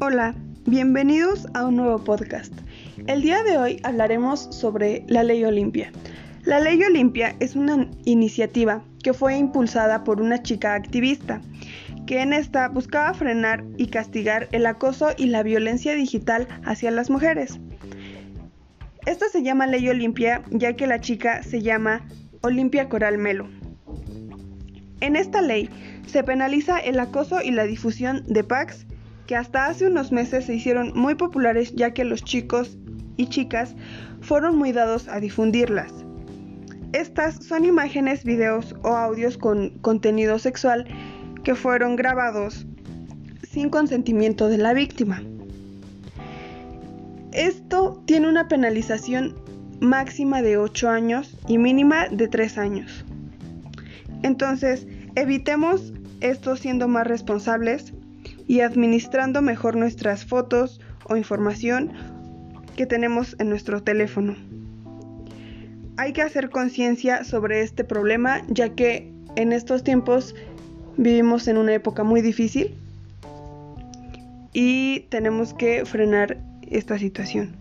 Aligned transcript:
Hola, 0.00 0.32
bienvenidos 0.64 1.48
a 1.54 1.66
un 1.66 1.74
nuevo 1.74 1.98
podcast. 1.98 2.52
El 3.08 3.20
día 3.20 3.42
de 3.42 3.58
hoy 3.58 3.80
hablaremos 3.82 4.46
sobre 4.54 5.02
la 5.08 5.24
Ley 5.24 5.42
Olimpia. 5.42 5.90
La 6.44 6.60
Ley 6.60 6.80
Olimpia 6.84 7.34
es 7.40 7.56
una 7.56 7.90
iniciativa 8.04 8.80
que 9.02 9.12
fue 9.12 9.36
impulsada 9.36 10.04
por 10.04 10.20
una 10.20 10.40
chica 10.40 10.74
activista, 10.74 11.40
que 12.06 12.22
en 12.22 12.32
esta 12.32 12.68
buscaba 12.68 13.12
frenar 13.12 13.64
y 13.76 13.88
castigar 13.88 14.48
el 14.52 14.66
acoso 14.66 15.08
y 15.16 15.26
la 15.26 15.42
violencia 15.42 15.96
digital 15.96 16.46
hacia 16.64 16.92
las 16.92 17.10
mujeres. 17.10 17.58
Esta 19.04 19.28
se 19.28 19.42
llama 19.42 19.66
Ley 19.66 19.88
Olimpia 19.88 20.44
ya 20.50 20.74
que 20.74 20.86
la 20.86 21.00
chica 21.00 21.42
se 21.42 21.60
llama 21.60 22.06
Olimpia 22.42 22.88
Coral 22.88 23.18
Melo. 23.18 23.48
En 25.00 25.16
esta 25.16 25.42
ley 25.42 25.68
se 26.06 26.22
penaliza 26.22 26.78
el 26.78 27.00
acoso 27.00 27.42
y 27.42 27.50
la 27.50 27.64
difusión 27.64 28.22
de 28.28 28.44
packs 28.44 28.86
que 29.28 29.36
hasta 29.36 29.66
hace 29.66 29.86
unos 29.86 30.10
meses 30.10 30.46
se 30.46 30.54
hicieron 30.54 30.92
muy 30.94 31.14
populares 31.14 31.74
ya 31.74 31.92
que 31.92 32.04
los 32.04 32.24
chicos 32.24 32.78
y 33.18 33.26
chicas 33.26 33.76
fueron 34.22 34.56
muy 34.56 34.72
dados 34.72 35.06
a 35.06 35.20
difundirlas. 35.20 35.92
Estas 36.94 37.44
son 37.44 37.66
imágenes, 37.66 38.24
videos 38.24 38.74
o 38.82 38.88
audios 38.88 39.36
con 39.36 39.78
contenido 39.80 40.38
sexual 40.38 40.86
que 41.44 41.54
fueron 41.54 41.94
grabados 41.94 42.66
sin 43.46 43.68
consentimiento 43.68 44.48
de 44.48 44.56
la 44.56 44.72
víctima. 44.72 45.22
Esto 47.32 48.02
tiene 48.06 48.30
una 48.30 48.48
penalización 48.48 49.36
máxima 49.78 50.40
de 50.40 50.56
8 50.56 50.88
años 50.88 51.36
y 51.46 51.58
mínima 51.58 52.08
de 52.08 52.28
3 52.28 52.56
años. 52.56 53.04
Entonces, 54.22 54.86
evitemos 55.16 55.92
esto 56.20 56.56
siendo 56.56 56.88
más 56.88 57.06
responsables 57.06 57.92
y 58.48 58.60
administrando 58.62 59.42
mejor 59.42 59.76
nuestras 59.76 60.24
fotos 60.24 60.80
o 61.04 61.16
información 61.16 61.92
que 62.76 62.86
tenemos 62.86 63.36
en 63.38 63.50
nuestro 63.50 63.82
teléfono. 63.82 64.34
Hay 65.96 66.12
que 66.12 66.22
hacer 66.22 66.50
conciencia 66.50 67.22
sobre 67.24 67.60
este 67.60 67.84
problema 67.84 68.42
ya 68.48 68.70
que 68.70 69.12
en 69.36 69.52
estos 69.52 69.84
tiempos 69.84 70.34
vivimos 70.96 71.46
en 71.46 71.58
una 71.58 71.74
época 71.74 72.02
muy 72.02 72.22
difícil 72.22 72.74
y 74.52 75.00
tenemos 75.10 75.54
que 75.54 75.84
frenar 75.84 76.38
esta 76.62 76.98
situación. 76.98 77.54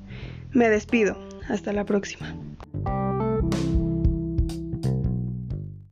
Me 0.52 0.70
despido. 0.70 1.18
Hasta 1.50 1.72
la 1.72 1.86
próxima. 1.86 2.36